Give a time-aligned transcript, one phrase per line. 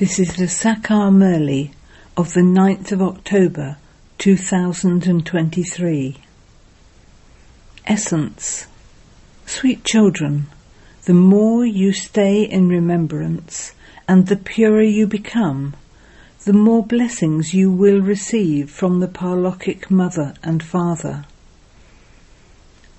[0.00, 1.72] This is the Sakar Murli
[2.16, 3.76] of the 9th of October
[4.16, 6.16] 2023.
[7.84, 8.66] Essence
[9.44, 10.46] Sweet children,
[11.04, 13.74] the more you stay in remembrance
[14.08, 15.74] and the purer you become,
[16.46, 21.26] the more blessings you will receive from the Parlokic Mother and Father.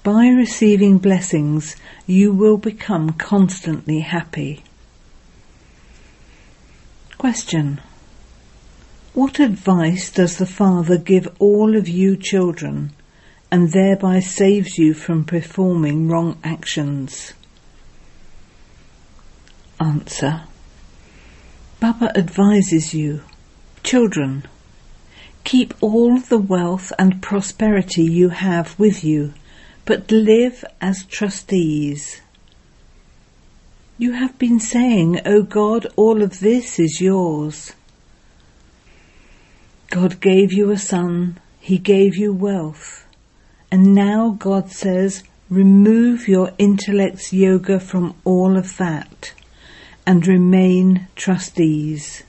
[0.03, 1.75] By receiving blessings,
[2.05, 4.61] you will become constantly happy.
[7.21, 7.79] Question.
[9.13, 12.93] What advice does the Father give all of you children
[13.51, 17.33] and thereby saves you from performing wrong actions?
[19.79, 20.45] Answer.
[21.79, 23.21] Baba advises you,
[23.83, 24.47] children,
[25.43, 29.35] keep all the wealth and prosperity you have with you,
[29.85, 32.21] but live as trustees.
[34.01, 37.73] You have been saying, O oh God, all of this is yours.
[39.91, 43.05] God gave you a son, He gave you wealth,
[43.69, 45.21] and now God says,
[45.51, 49.33] remove your intellect's yoga from all of that
[50.07, 52.23] and remain trustees.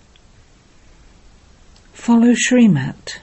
[1.95, 3.17] Follow Srimat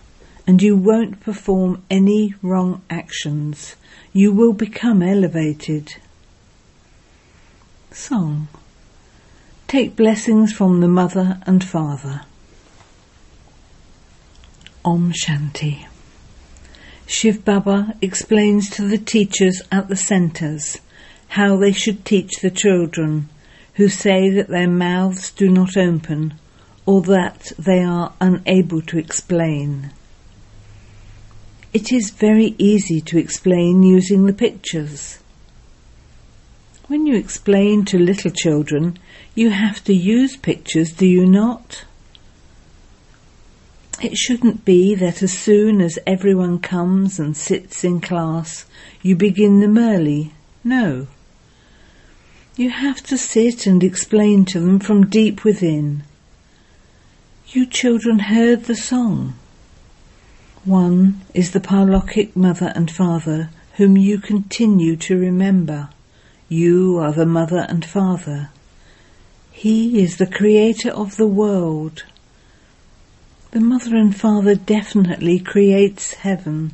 [0.47, 3.75] and you won't perform any wrong actions.
[4.11, 5.97] You will become elevated.
[7.99, 8.47] Song.
[9.67, 12.21] Take blessings from the mother and father.
[14.85, 15.85] Om Shanti.
[17.05, 20.77] Shiv Baba explains to the teachers at the centres
[21.27, 23.27] how they should teach the children
[23.73, 26.35] who say that their mouths do not open
[26.85, 29.91] or that they are unable to explain.
[31.73, 35.18] It is very easy to explain using the pictures.
[36.89, 38.97] When you explain to little children,
[39.35, 41.85] you have to use pictures, do you not?
[44.01, 48.65] It shouldn't be that as soon as everyone comes and sits in class,
[49.03, 50.33] you begin them early.
[50.63, 51.05] No.
[52.55, 56.05] You have to sit and explain to them from deep within.
[57.49, 59.35] You children heard the song.
[60.65, 65.89] One is the Parlokic mother and father whom you continue to remember.
[66.51, 68.49] You are the mother and father.
[69.51, 72.05] He is the creator of the world.
[73.51, 76.71] The mother and father definitely creates heaven.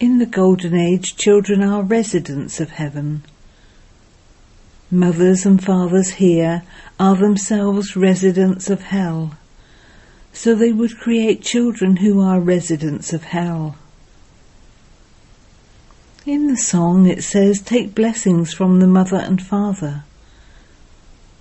[0.00, 3.22] In the golden age, children are residents of heaven.
[4.90, 6.64] Mothers and fathers here
[6.98, 9.34] are themselves residents of hell.
[10.32, 13.76] So they would create children who are residents of hell.
[16.26, 20.04] In the song it says, take blessings from the mother and father.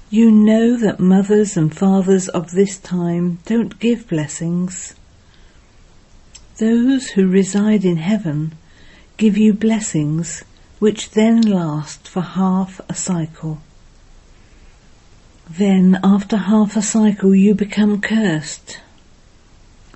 [0.09, 4.93] You know that mothers and fathers of this time don't give blessings.
[6.57, 8.55] Those who reside in heaven
[9.15, 10.43] give you blessings
[10.79, 13.61] which then last for half a cycle.
[15.49, 18.81] Then, after half a cycle, you become cursed.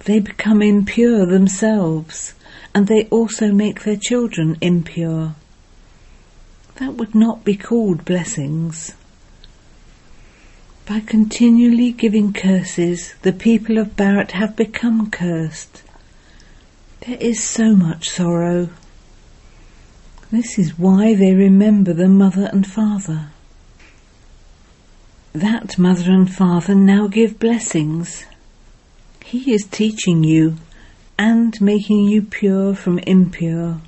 [0.06, 2.36] They become impure themselves
[2.78, 5.34] and they also make their children impure.
[6.76, 8.94] That would not be called blessings.
[10.86, 15.82] By continually giving curses, the people of Bharat have become cursed.
[17.00, 18.70] There is so much sorrow.
[20.30, 23.32] This is why they remember the mother and father.
[25.34, 28.26] That mother and father now give blessings.
[29.26, 30.58] He is teaching you
[31.18, 33.80] and making you pure from impure.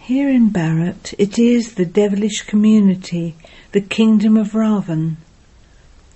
[0.00, 3.36] Here in Bharat, it is the devilish community,
[3.70, 5.16] the kingdom of Ravan,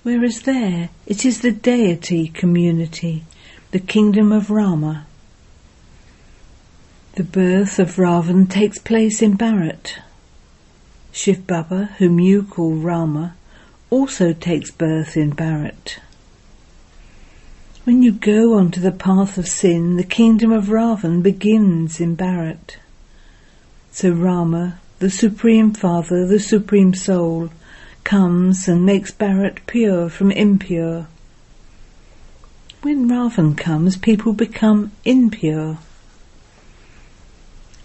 [0.02, 3.24] whereas there it is the deity community,
[3.70, 5.06] the kingdom of Rama.
[7.12, 9.98] The birth of Ravan takes place in Bharat.
[11.12, 13.34] Shiv Baba, whom you call Rama,
[13.88, 15.98] also takes birth in Bharat.
[17.86, 22.78] When you go onto the path of sin, the kingdom of Ravan begins in Bharat.
[23.92, 27.50] So Rama, the Supreme Father, the Supreme Soul,
[28.02, 31.06] comes and makes Bharat pure from impure.
[32.82, 35.78] When Ravan comes, people become impure.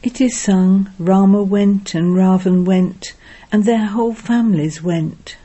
[0.01, 3.13] It is sung, Rama went and Ravan went,
[3.51, 5.37] and their whole families went.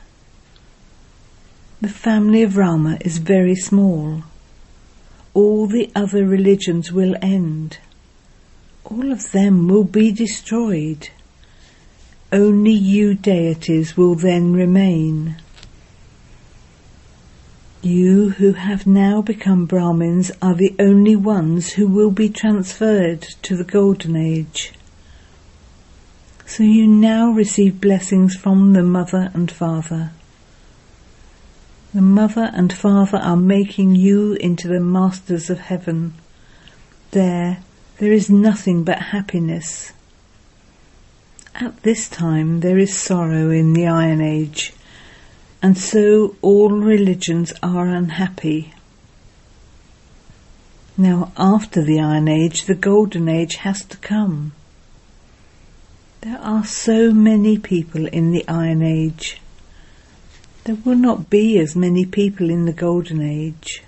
[1.79, 4.23] The family of Rama is very small
[5.37, 7.77] all the other religions will end.
[8.85, 11.09] All of them will be destroyed.
[12.31, 15.35] Only you deities will then remain.
[17.83, 23.55] You who have now become Brahmins are the only ones who will be transferred to
[23.55, 24.73] the Golden Age.
[26.47, 30.13] So you now receive blessings from the mother and father.
[31.97, 36.13] The mother and father are making you into the masters of heaven.
[37.09, 37.63] There,
[37.97, 39.93] there is nothing but happiness.
[41.55, 44.73] At this time there is sorrow in the Iron Age,
[45.63, 48.75] and so all religions are unhappy.
[50.99, 54.51] Now after the Iron Age, the Golden Age has to come.
[56.21, 59.41] There are so many people in the Iron Age.
[60.67, 63.83] There will not be as many people in the Golden Age.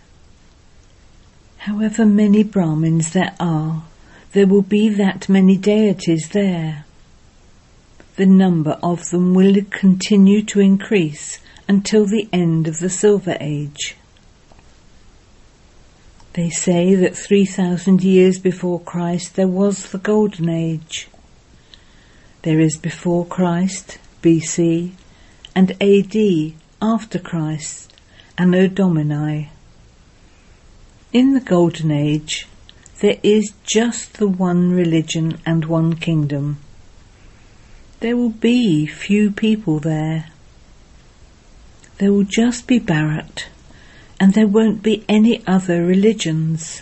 [1.58, 3.84] However many Brahmins there are,
[4.32, 6.86] there will be that many deities there
[8.16, 13.98] the number of them will continue to increase until the end of the Silver Age.
[16.32, 21.10] They say that 3,000 years before Christ there was the Golden Age.
[22.44, 24.92] There is before Christ, BC,
[25.54, 27.94] and AD, after Christ,
[28.38, 29.50] Anno Domini.
[31.12, 32.48] In the Golden Age,
[33.00, 36.60] there is just the one religion and one kingdom.
[38.00, 40.32] There will be few people there.
[41.98, 43.46] There will just be Bharat,
[44.20, 46.82] and there won't be any other religions.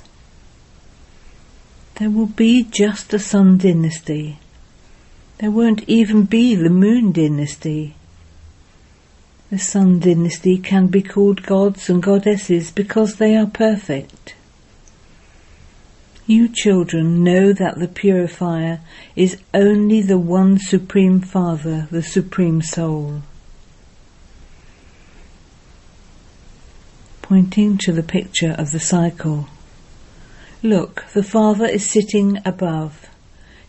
[1.96, 4.38] There will be just the Sun dynasty.
[5.40, 7.96] There won't even be the Moon dynasty.
[9.50, 14.36] The Sun dynasty can be called gods and goddesses because they are perfect.
[16.26, 18.82] You children know that the purifier
[19.16, 23.22] is only the one Supreme Father, the Supreme Soul.
[27.22, 29.48] Pointing to the picture of the cycle.
[30.62, 33.08] Look, the Father is sitting above.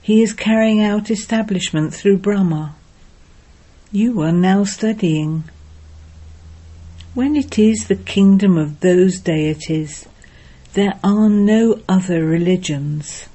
[0.03, 2.75] He is carrying out establishment through Brahma.
[3.93, 5.45] You are now studying.
[7.14, 10.06] When it is the kingdom of those deities,
[10.75, 13.28] there are no other religions.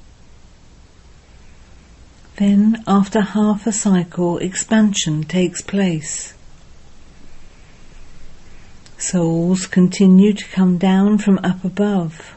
[2.37, 6.33] Then, after half a cycle, expansion takes place.
[8.97, 12.35] Souls continue to come down from up above.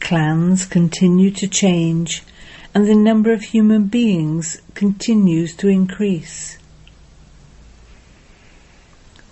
[0.00, 2.22] Clans continue to change,
[2.74, 6.58] and the number of human beings continues to increase.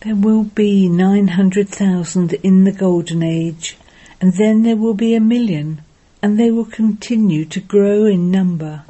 [0.06, 3.76] There will be 900,000 in the Golden Age
[4.20, 5.82] and then there will be a million,
[6.22, 8.84] and they will continue to grow in number.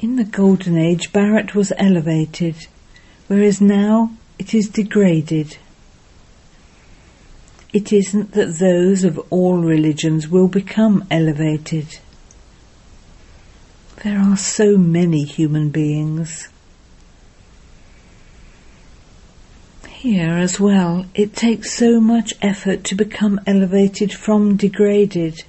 [0.00, 2.66] In the Golden Age, Bharat was elevated,
[3.26, 5.58] whereas now it is degraded.
[7.74, 11.98] It isn't that those of all religions will become elevated.
[14.02, 16.48] There are so many human beings.
[19.98, 25.42] Here as well, it takes so much effort to become elevated from degraded.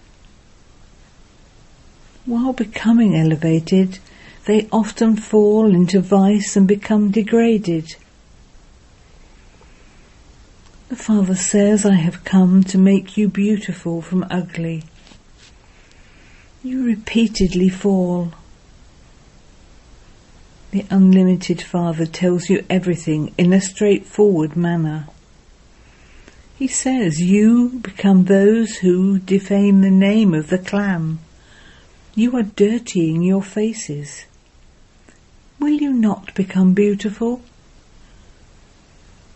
[2.26, 4.00] While becoming elevated,
[4.46, 7.96] they often fall into vice and become degraded.
[10.88, 14.84] The Father says, I have come to make you beautiful from ugly.
[16.64, 18.34] You repeatedly fall.
[20.72, 25.08] The unlimited Father tells you everything in a straightforward manner.
[26.60, 31.20] He says you become those who defame the name of the clan.
[32.14, 34.26] You are dirtying your faces.
[35.58, 37.42] Will you not become beautiful?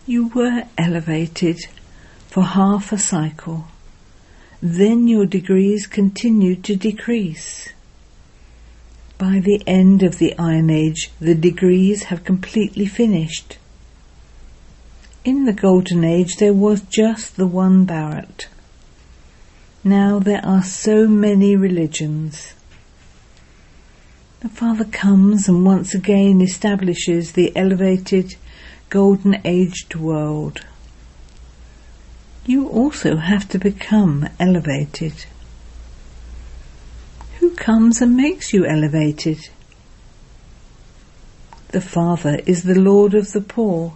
[0.06, 1.60] You were elevated
[2.28, 3.68] for half a cycle.
[4.62, 7.70] Then your degrees continued to decrease.
[9.18, 13.58] By the end of the Iron Age, the degrees have completely finished.
[15.24, 18.48] In the Golden Age, there was just the one Bharat.
[19.84, 22.54] Now there are so many religions.
[24.40, 28.36] The Father comes and once again establishes the elevated,
[28.90, 30.66] golden aged world.
[32.46, 35.26] You also have to become elevated.
[37.44, 39.50] Who comes and makes you elevated?
[41.72, 43.96] The Father is the Lord of the poor.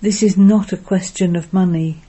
[0.00, 2.00] This is not a question of money.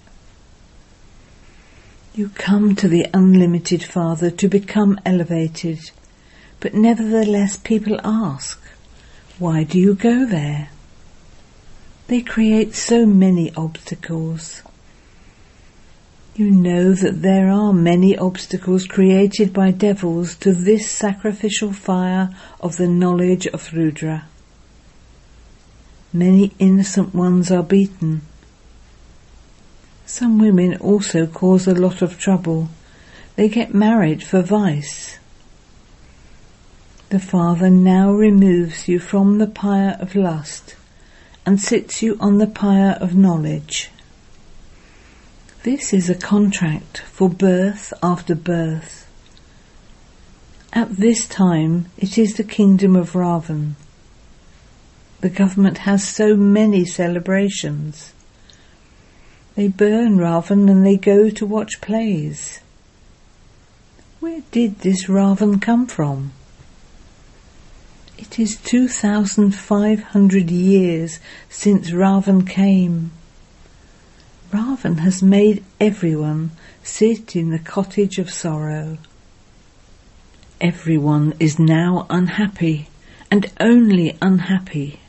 [2.16, 5.92] You come to the unlimited Father to become elevated,
[6.62, 8.58] but nevertheless people ask,
[9.40, 10.70] why do you go there?
[12.08, 14.62] They create so many obstacles.
[16.42, 22.78] You know that there are many obstacles created by devils to this sacrificial fire of
[22.78, 24.26] the knowledge of Rudra.
[26.12, 28.24] Many innocent ones are beaten.
[30.08, 32.70] Some women also cause a lot of trouble.
[33.36, 35.20] They get married for vice.
[37.10, 40.76] The Father now removes you from the pyre of lust
[41.46, 43.92] and sits you on the pyre of knowledge.
[45.64, 49.08] This is a contract for birth after birth.
[50.74, 53.76] At this time it is the kingdom of Ravan.
[55.20, 58.14] The government has so many celebrations.
[59.54, 62.62] They burn Ravan and they go to watch plays.
[64.20, 66.32] Where did this Ravan come from?
[68.18, 73.12] It is 2,500 years since Ravan came.
[74.52, 76.52] Ravan has made everyone
[76.84, 78.98] sit in the cottage of sorrow.
[80.60, 82.90] Everyone is now unhappy
[83.32, 85.00] and only unhappy.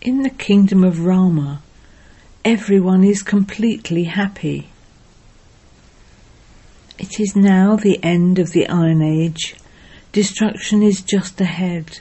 [0.00, 1.60] In the kingdom of Rama,
[2.44, 4.70] everyone is completely happy.
[6.98, 9.54] It is now the end of the Iron Age.
[10.12, 12.00] Destruction is just ahead.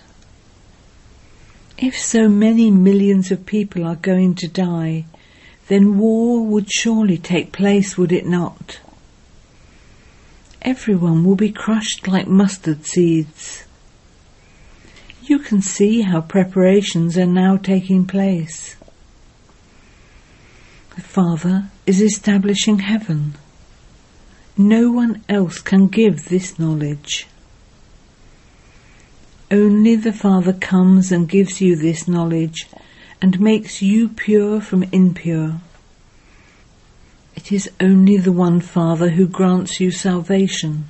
[1.78, 5.06] If so many millions of people are going to die,
[5.68, 8.80] then war would surely take place, would it not?
[10.62, 13.66] Everyone will be crushed like mustard seeds.
[15.24, 18.76] You can see how preparations are now taking place.
[20.96, 23.36] The Father is establishing heaven.
[24.58, 27.28] No one else can give this knowledge.
[29.52, 32.68] Only the Father comes and gives you this knowledge
[33.22, 35.60] and makes you pure from impure.
[37.36, 40.90] It is only the one Father who grants you salvation.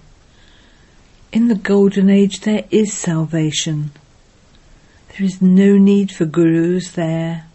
[1.31, 3.91] In the Golden Age there is salvation.
[5.09, 7.45] There is no need for gurus there.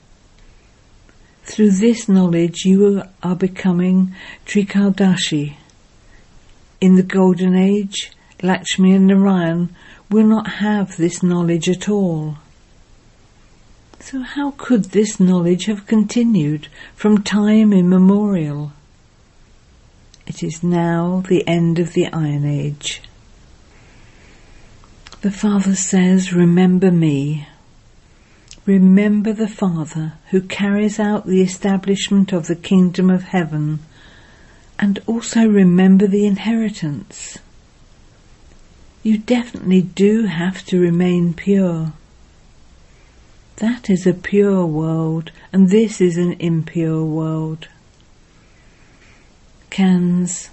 [1.44, 4.14] Through this knowledge you are becoming
[4.46, 5.56] Trikaldarshi.
[6.80, 8.12] In the Golden Age,
[8.42, 9.74] Lakshmi and Narayan
[10.10, 12.38] will not have this knowledge at all.
[14.04, 18.72] So how could this knowledge have continued from time immemorial?
[20.26, 23.00] It is now the end of the Iron Age.
[25.20, 27.46] The Father says, Remember me.
[28.66, 33.78] Remember the Father who carries out the establishment of the kingdom of heaven,
[34.80, 37.38] and also remember the inheritance.
[39.04, 41.92] You definitely do have to remain pure.
[43.56, 47.68] That is a pure world, and this is an impure world.
[49.70, 50.50] Kans,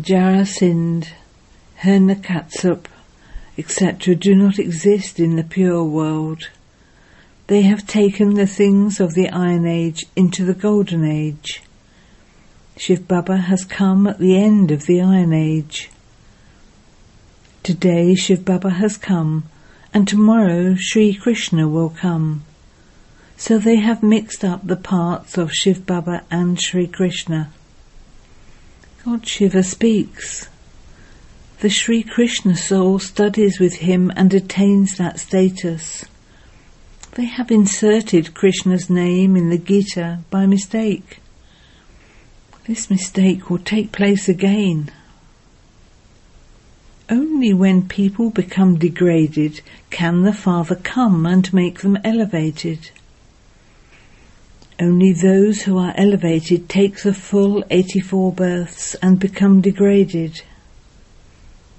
[0.00, 1.08] Jarasandh,
[1.80, 2.86] Hiranyakasipu,
[3.56, 4.14] etc.
[4.14, 6.48] do not exist in the pure world.
[7.46, 11.62] They have taken the things of the Iron Age into the Golden Age.
[12.76, 15.90] Shiv Baba has come at the end of the Iron Age.
[17.62, 19.44] Today Shiv Baba has come
[19.94, 22.42] and tomorrow Sri Krishna will come.
[23.36, 27.52] So they have mixed up the parts of Shiv Baba and Sri Krishna.
[29.04, 30.48] God Shiva speaks.
[31.60, 36.04] The Sri Krishna soul studies with him and attains that status.
[37.12, 41.20] They have inserted Krishna's name in the Gita by mistake.
[42.66, 44.90] This mistake will take place again.
[47.10, 52.90] Only when people become degraded can the Father come and make them elevated.
[54.80, 60.42] Only those who are elevated take the full 84 births and become degraded.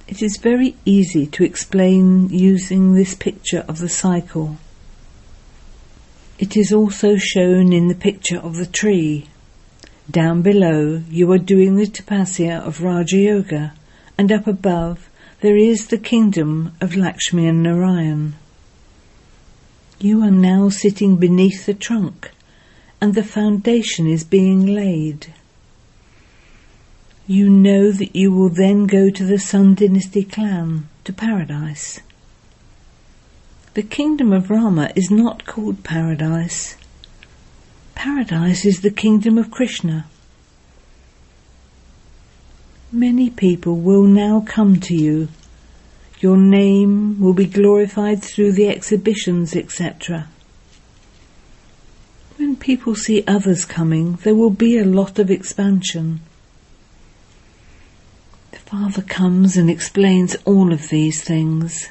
[0.07, 4.57] It is very easy to explain using this picture of the cycle.
[6.37, 9.27] It is also shown in the picture of the tree.
[10.09, 13.73] Down below you are doing the tapasya of Raja Yoga
[14.17, 15.04] and up above
[15.45, 18.33] there is the kingdom of Lakshmi and Narayan.
[19.99, 22.31] You are now sitting beneath the trunk
[22.99, 25.31] and the foundation is being laid.
[27.27, 31.99] You know that you will then go to the Sun Dynasty clan, to paradise.
[33.75, 36.75] The kingdom of Rama is not called paradise.
[37.93, 40.07] Paradise is the kingdom of Krishna.
[42.95, 45.27] Many people will now come to you.
[46.21, 50.29] Your name will be glorified through the exhibitions, etc.
[52.37, 56.21] When people see others coming, there will be a lot of expansion.
[58.51, 61.89] The Father comes and explains all of these things.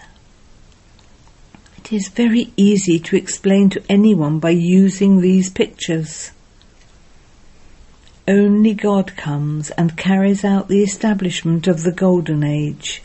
[1.77, 6.31] It is very easy to explain to anyone by using these pictures.
[8.27, 13.03] Only God comes and carries out the establishment of the Golden Age,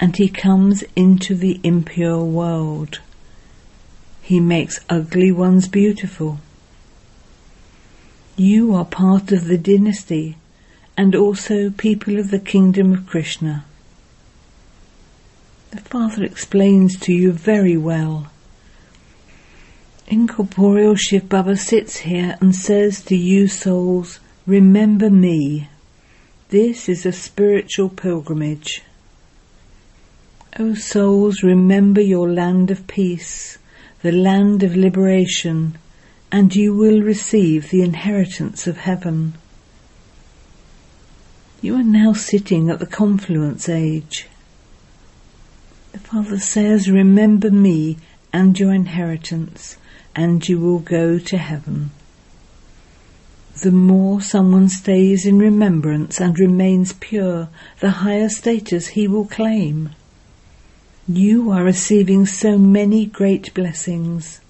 [0.00, 3.00] and He comes into the impure world.
[4.22, 6.38] He makes ugly ones beautiful.
[8.36, 10.36] You are part of the dynasty
[10.96, 13.66] and also people of the kingdom of Krishna.
[15.70, 18.28] The Father explains to you very well.
[20.10, 25.68] Incorporeal Shiv Baba sits here and says to you souls, remember me.
[26.48, 28.80] This is a spiritual pilgrimage.
[30.58, 33.58] O souls, remember your land of peace,
[34.00, 35.76] the land of liberation,
[36.32, 39.34] and you will receive the inheritance of heaven.
[41.60, 44.26] You are now sitting at the confluence age.
[45.92, 47.98] The Father says, Remember me
[48.32, 49.76] and your inheritance,
[50.18, 51.92] and you will go to heaven.
[53.62, 57.48] The more someone stays in remembrance and remains pure,
[57.78, 59.90] the higher status he will claim.
[61.06, 64.40] You are receiving so many great blessings.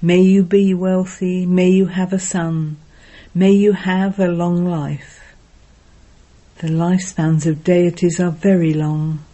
[0.00, 2.76] May you be wealthy, may you have a son,
[3.34, 5.34] may you have a long life.
[6.58, 9.24] The lifespans of deities are very long.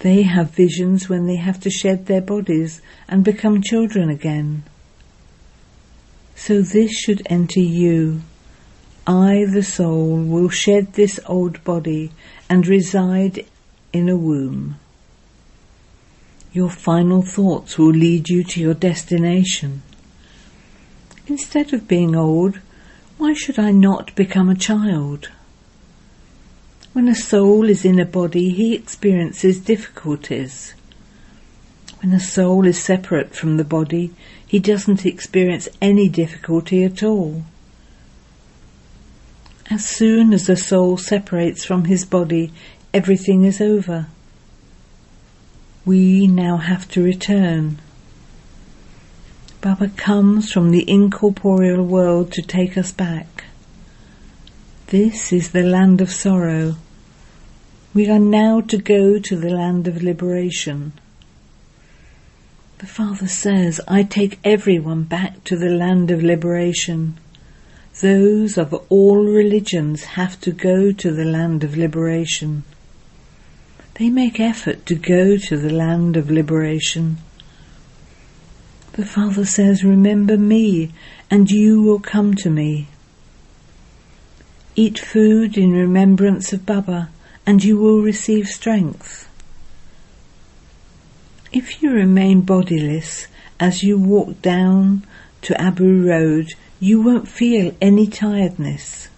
[0.00, 4.62] They have visions when they have to shed their bodies and become children again.
[6.36, 8.22] So this should enter you.
[9.06, 12.12] I, the soul, will shed this old body
[12.48, 13.44] and reside
[13.92, 14.76] in a womb.
[16.52, 19.82] Your final thoughts will lead you to your destination.
[21.26, 22.60] Instead of being old,
[23.16, 25.28] why should I not become a child?
[26.98, 30.74] When a soul is in a body, he experiences difficulties.
[32.00, 34.12] When a soul is separate from the body,
[34.44, 37.44] he doesn't experience any difficulty at all.
[39.70, 42.52] As soon as the soul separates from his body,
[42.92, 44.08] everything is over.
[45.84, 47.78] We now have to return.
[49.60, 53.44] Baba comes from the incorporeal world to take us back.
[54.88, 56.74] This is the land of sorrow.
[57.94, 60.92] We are now to go to the land of liberation.
[62.78, 67.18] The Father says, I take everyone back to the land of liberation.
[68.00, 72.64] Those of all religions have to go to the land of liberation.
[73.94, 77.16] They make effort to go to the land of liberation.
[78.92, 80.92] The Father says, Remember me,
[81.30, 82.88] and you will come to me.
[84.76, 87.08] Eat food in remembrance of Baba
[87.48, 89.26] and you will receive strength.
[91.50, 93.26] If you remain bodiless
[93.58, 95.06] as you walk down
[95.40, 99.08] to Abu Road, you won't feel any tiredness.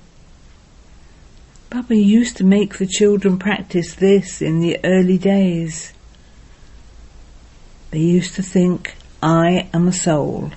[1.70, 5.92] Baba used to make the children practice this in the early days.
[7.90, 10.52] They used to think, I am a soul.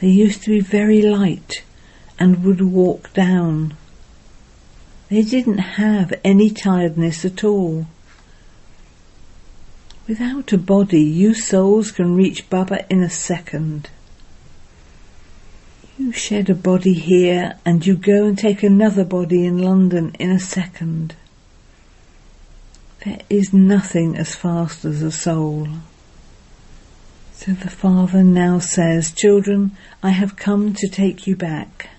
[0.00, 1.62] They used to be very light
[2.18, 3.76] and would walk down
[5.08, 7.86] they didn't have any tiredness at all.
[10.06, 13.90] Without a body, you souls can reach Baba in a second.
[15.98, 20.30] You shed a body here and you go and take another body in London in
[20.30, 21.16] a second.
[23.04, 25.68] There is nothing as fast as a soul.
[27.34, 31.90] So the Father now says, Children, I have come to take you back.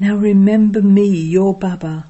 [0.00, 2.06] Now remember me, your Baba.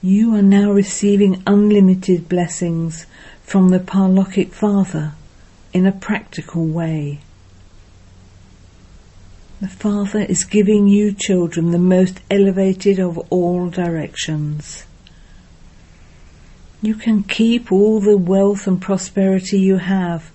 [0.00, 3.06] You are now receiving unlimited blessings
[3.42, 5.14] from the Parlokic Father
[5.72, 7.20] in a practical way.
[9.60, 14.84] The Father is giving you children the most elevated of all directions.
[16.82, 20.30] You can keep all the wealth and prosperity you have.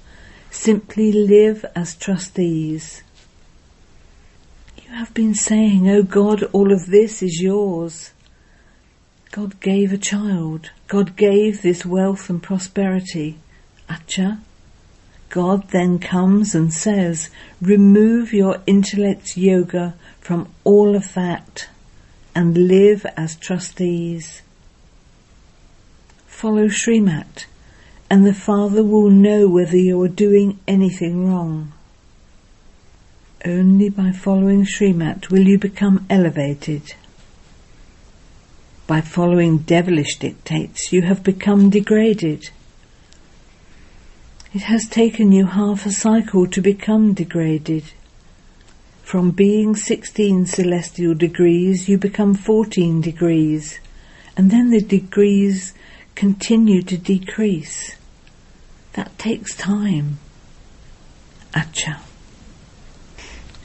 [0.50, 3.04] Simply live as trustees.
[4.89, 8.12] You have been saying, Oh God, all of this is yours.
[9.32, 10.71] God gave a child.
[10.88, 13.38] God gave this wealth and prosperity.
[13.88, 14.39] Acha.
[15.30, 17.30] God then comes and says,
[17.62, 21.69] remove your intellect's yoga from all of that
[22.34, 24.41] and live as trustees.
[26.25, 27.45] Follow Srimat
[28.10, 31.73] and the Father will know whether you are doing anything wrong.
[33.45, 36.93] Only by following Srimat will you become elevated.
[38.86, 42.49] By following devilish dictates, you have become degraded.
[44.54, 47.93] It has taken you half a cycle to become degraded.
[49.04, 53.80] From being 16 celestial degrees, you become 14 degrees,
[54.36, 55.73] and then the degrees
[56.13, 57.95] continue to decrease.
[58.93, 60.19] That takes time.
[61.54, 61.99] Acha.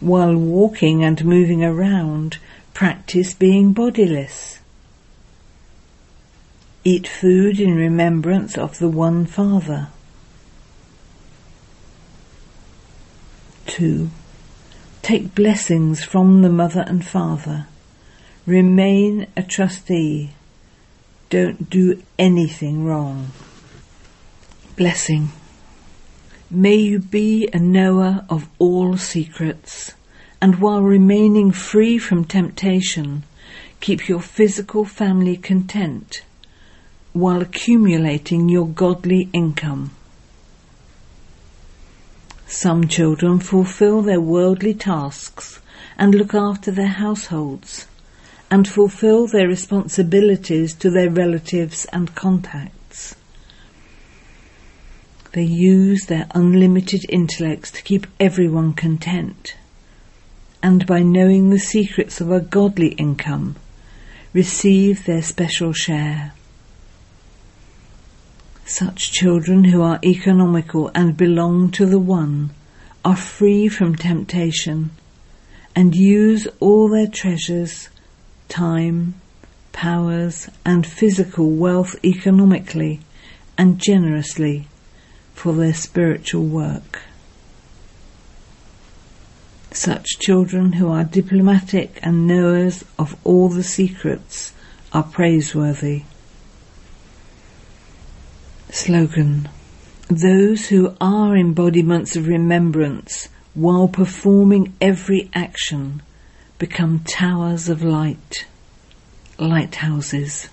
[0.00, 2.38] while walking and moving around,
[2.74, 4.58] practice being bodiless.
[6.82, 9.88] Eat food in remembrance of the One Father.
[13.66, 14.10] 2.
[15.02, 17.66] Take blessings from the Mother and Father.
[18.46, 20.30] Remain a trustee.
[21.28, 23.30] Don't do anything wrong.
[24.76, 25.30] Blessing.
[26.52, 29.94] May you be a knower of all secrets,
[30.42, 33.22] and while remaining free from temptation,
[33.78, 36.22] keep your physical family content
[37.12, 39.92] while accumulating your godly income.
[42.48, 45.60] Some children fulfill their worldly tasks
[45.96, 47.86] and look after their households
[48.50, 52.79] and fulfill their responsibilities to their relatives and contacts.
[55.32, 59.54] They use their unlimited intellects to keep everyone content.
[60.60, 63.54] And by knowing the secrets of a godly income,
[64.32, 66.32] receive their special share.
[68.64, 72.50] Such children who are economical and belong to the One
[73.04, 74.90] are free from temptation
[75.76, 77.88] and use all their treasures,
[78.48, 79.14] time,
[79.72, 83.00] powers and physical wealth economically
[83.56, 84.66] and generously
[85.40, 87.00] for their spiritual work.
[89.72, 94.52] Such children who are diplomatic and knowers of all the secrets
[94.92, 96.02] are praiseworthy.
[98.68, 99.48] Slogan
[100.08, 106.02] Those who are embodiments of remembrance while performing every action
[106.58, 108.44] become towers of light,
[109.38, 110.50] lighthouses.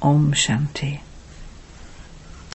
[0.00, 1.00] Om Shanti.